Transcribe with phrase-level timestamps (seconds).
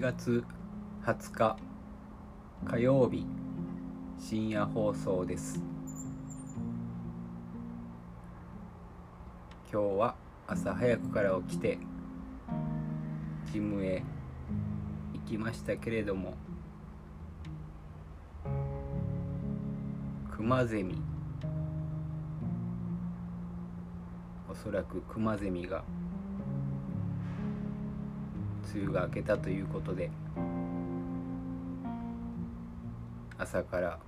[0.00, 0.44] 1月
[1.04, 1.56] 20日
[2.64, 3.26] 火曜日
[4.18, 5.62] 深夜放送です。
[9.70, 10.14] 今日は
[10.46, 11.78] 朝早くから起きて
[13.52, 14.02] ジムへ
[15.12, 16.32] 行きましたけれども
[20.34, 21.02] クマゼミ
[24.50, 25.84] おそらくクマゼミが
[28.74, 30.10] 梅雨が明けたということで
[33.38, 33.98] 朝から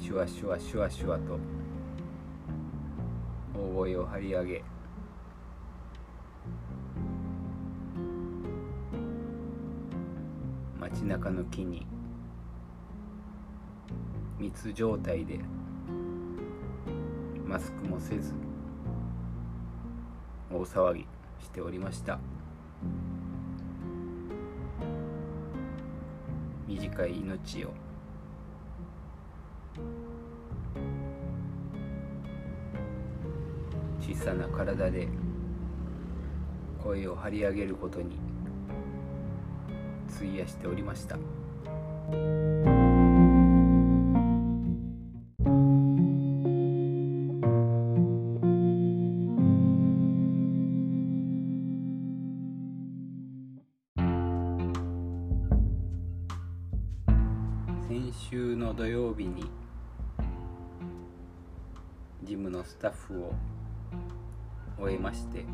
[0.00, 1.38] シュワシュワシュワシュワと
[3.54, 4.64] 大声を張り上げ
[10.80, 11.86] 街中の木に
[14.38, 15.38] 密状態で
[17.46, 18.32] マスクもせず
[20.50, 21.06] 大騒ぎ
[21.40, 22.18] しておりました。
[26.80, 27.74] 短い命を。
[34.00, 35.06] 小さな体で
[36.82, 38.18] 声を張り上げることに
[40.16, 41.18] 費やしておりました。
[57.90, 59.50] 先週の土曜日に
[62.22, 63.32] ジムのスタッフを
[64.78, 65.44] 終えまして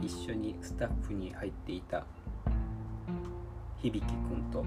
[0.00, 2.04] 一緒にスタッフに入っていた
[3.80, 4.64] 響くんと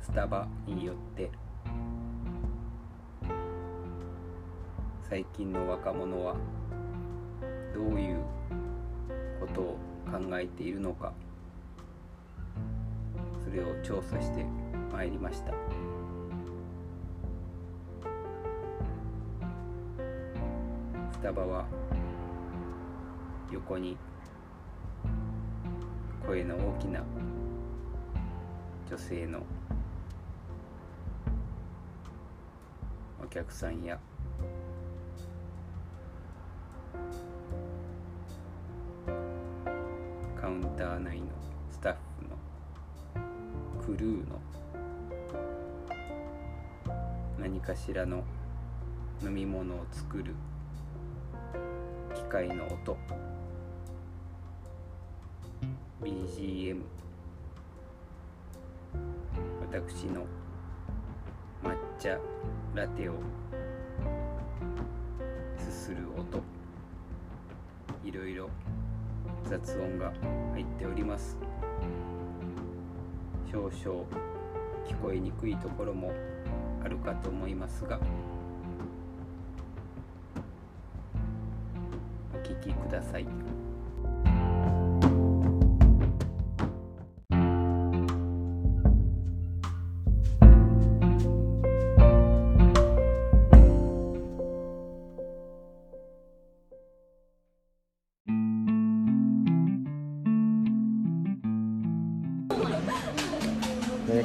[0.00, 1.28] スタバによって
[5.10, 6.36] 最近の若者は
[7.74, 8.20] どういう
[9.40, 9.78] ことを
[10.08, 11.12] 考えているのか
[13.52, 14.44] れを調査して
[14.92, 15.52] まいりました。
[21.12, 21.66] スタバは
[23.50, 23.96] 横に
[26.26, 27.02] 声の大きな
[28.88, 29.40] 女性の
[33.22, 33.98] お客さんや
[43.92, 44.40] クルーの。
[47.38, 48.24] 何かしらの
[49.22, 50.34] 飲み物を作る。
[52.14, 52.96] 機械の音。
[56.02, 56.80] BGM
[59.60, 60.24] 私の。
[61.62, 62.18] 抹茶
[62.74, 63.12] ラテを。
[65.58, 66.42] すする音。
[68.02, 68.48] いろいろ
[69.44, 70.14] 雑音が
[70.54, 71.36] 入っております。
[73.52, 73.70] 少々
[74.88, 76.10] 聞こえにくいところも
[76.82, 78.00] あるかと思いますが
[82.32, 83.51] お聞きください。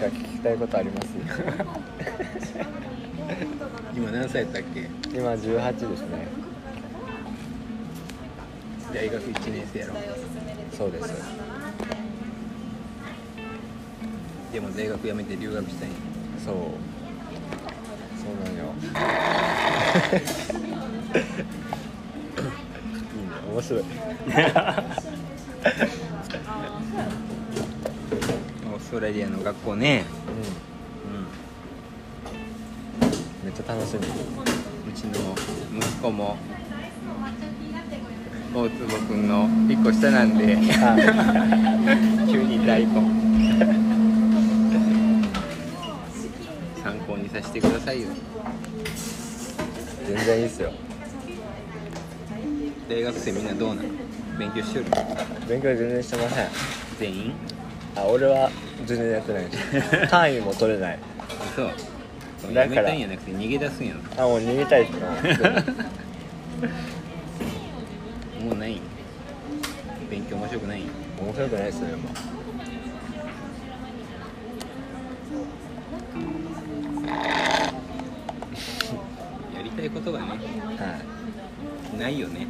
[0.09, 1.07] 聞きたいことあります？
[3.95, 4.89] 今何歳だっけ？
[5.17, 6.27] 今18ですね。
[8.93, 9.93] 大学1年生やろ？
[10.77, 11.13] そうです。
[14.53, 15.89] でも大学辞めて留学したい
[16.43, 16.55] そう。
[16.55, 16.61] そ
[18.31, 18.73] うなんよ。
[23.13, 23.29] いいね。
[23.53, 23.83] 面白い
[28.87, 30.05] オーストラリアの学校ね。
[33.43, 33.45] うん。
[33.45, 33.99] めっちゃ楽しみ。
[34.89, 35.35] うちの
[35.77, 36.37] 息子も
[38.55, 40.55] 大坪君の1個下なんで。
[42.31, 42.93] 急に大根
[46.81, 48.07] 参考にさせてくださいよ。
[50.07, 50.71] 全然いいっすよ。
[52.89, 53.89] 大学生みんなどうなの？
[54.39, 54.85] 勉強しとる？
[55.49, 56.47] 勉強全然してません。
[56.97, 57.33] 全員？
[57.97, 58.49] あ俺は
[58.85, 59.57] 全然やってないし
[60.09, 60.99] 単位も取れない。
[61.55, 61.71] そう。
[62.41, 62.75] そうだから。
[62.75, 65.07] やめたんやなくて逃げ出すんやろあもう逃げたいっすな。
[68.45, 68.73] もうない。
[68.75, 68.79] ん
[70.09, 70.81] 勉強面白くない。
[70.81, 70.83] ん
[71.19, 72.09] 面白くないっすよ今
[79.55, 80.35] やりたいことがねは
[81.95, 81.99] い。
[81.99, 82.47] ないよね。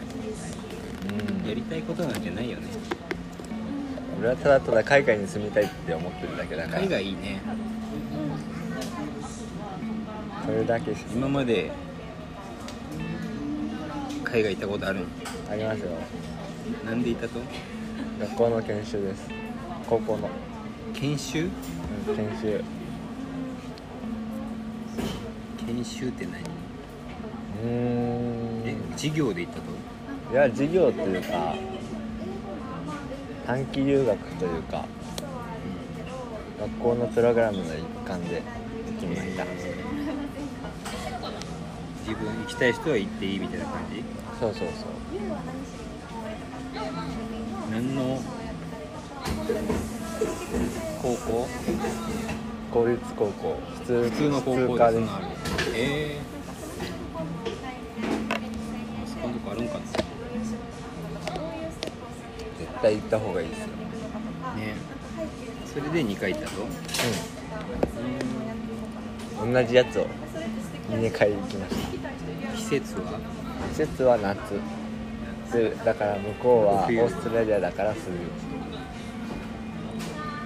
[1.41, 1.47] うん。
[1.47, 2.67] やりたいことなんてないよね
[4.19, 6.79] 俺はただただ海外に住みたいって思ってるだけだから。
[6.81, 7.41] 海外いいね。
[10.45, 11.71] それだけし今まで
[14.23, 15.07] 海外行ったことあるん
[15.51, 15.89] ありますよ。
[16.85, 17.39] なんで行ったと？
[18.19, 19.29] 学校の研修です。
[19.89, 20.29] 高校の、
[20.93, 21.43] 研修？
[22.07, 22.63] うん、研修。
[25.65, 26.41] 研修って何？
[26.41, 27.69] うー
[28.65, 28.67] ん。
[28.67, 30.33] え授業で行ったと？
[30.33, 31.55] いや授業っていうか
[33.47, 34.85] 短期留学というか
[36.59, 37.69] 学校のプログラムの一
[38.05, 38.41] 環で
[38.99, 39.45] 行きました、
[42.05, 44.03] 自分行きたい人は行っていいみたいな感じ？
[44.37, 44.89] そうそうそう。
[47.71, 48.21] 何の
[51.01, 51.47] 高校？
[52.69, 53.57] 公立高校。
[53.75, 55.09] 普通普通の高校普通科です。
[55.73, 56.36] えー、
[62.87, 63.65] 対行った方がいいですよ。
[63.67, 63.71] ね。
[65.65, 66.61] それで2回行ったと
[69.43, 69.53] うん。
[69.53, 70.07] 同じやつを
[70.89, 72.55] 2回行きました。
[72.55, 73.19] 季節は？
[73.71, 74.37] 季節は夏。
[75.53, 78.13] でだから向こうはオ冬ーストラリアだから冬。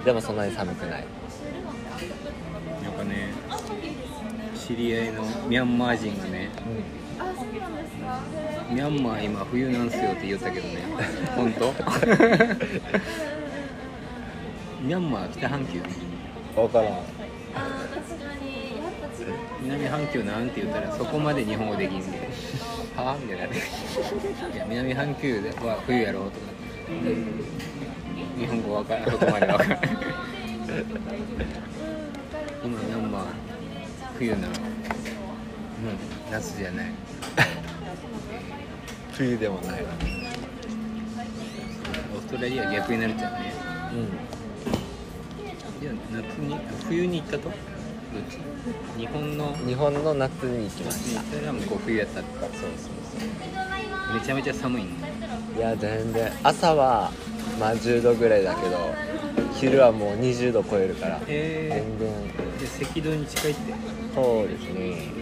[0.04, 1.04] でもそんなに寒くない。
[2.82, 3.28] なんかね
[4.58, 6.50] 知り合いのミャンマー人がね
[7.52, 10.82] ミャンマー今冬なんすよって言ったけどね。
[11.36, 11.74] 本当？
[14.82, 15.80] ミャンマー北半球
[16.54, 17.02] 分からん。
[19.62, 22.18] 南半球なんて言ったらそこまで日本語できんで。
[22.96, 23.46] はあみたいな。
[23.46, 23.52] ね
[24.54, 26.46] いや南半球では冬やろうとか。
[28.38, 29.10] 日本語わからん。
[29.10, 29.78] そこまでわからん。
[32.64, 33.24] 今ミャンマー
[34.18, 34.36] 冬な。
[34.36, 36.86] のうん夏じゃない
[39.14, 43.52] 冬でもないオーストラリア逆になるじゃんね。
[43.92, 43.94] う
[45.82, 46.56] いや夏に
[46.88, 47.44] 冬に行ったと？
[47.44, 47.52] どっ
[48.30, 48.38] ち？
[48.98, 49.50] 日本の？
[49.50, 51.22] ん日本の夏に行きました。
[51.22, 52.70] それは向こう冬やったってそうそう
[54.14, 54.90] めちゃめちゃ寒いの。
[55.00, 55.06] そ
[55.56, 56.32] ういや全然。
[56.42, 57.10] 朝は
[57.60, 58.94] まあ10度ぐらいだけど
[59.54, 61.20] 昼はもう20度超えるから。
[61.28, 62.08] え全然。
[62.68, 63.74] ー、で赤道に近いって
[64.14, 65.21] そうですね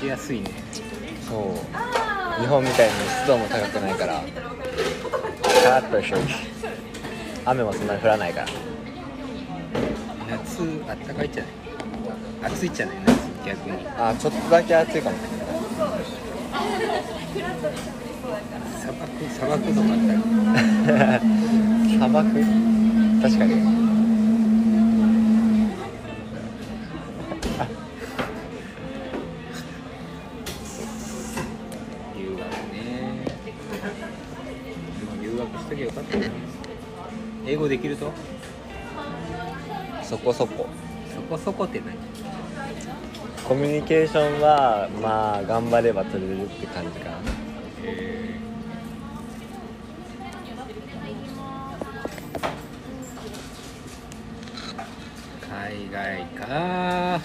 [0.00, 0.50] しやすいね。
[1.28, 2.40] そう。
[2.40, 4.22] 日本みたいに湿度も高くないから。
[5.62, 6.34] カラッとしてるし
[7.46, 8.46] 雨もそんなに降らないから。
[10.30, 11.52] 夏あったかいじゃない
[12.52, 13.86] 暑いじゃない夏逆に。
[13.96, 15.16] あちょっとだけ暑いかも。
[18.80, 19.98] 砂漠砂漠とかあっ
[20.86, 21.20] たら
[21.88, 22.44] 砂漠？
[23.22, 23.83] 確かに
[37.46, 38.12] 英語できると？
[40.02, 40.66] そこそこ。
[41.14, 41.96] そこそこって何？
[43.46, 47.16] コミュニケーションはまあ頑張れば取れるって感じかな。
[47.84, 48.40] え
[55.50, 57.20] 海外か